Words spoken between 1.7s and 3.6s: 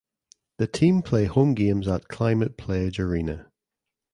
at Climate Pledge Arena.